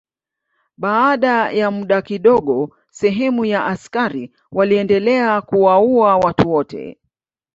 Baada 0.77 1.51
ya 1.51 1.71
muda 1.71 2.01
kidogo 2.01 2.75
sehemu 2.89 3.45
ya 3.45 3.65
askari 3.65 4.31
waliendelea 4.51 5.41
kuwaua 5.41 6.17
watu 6.17 6.51
wote. 6.51 6.97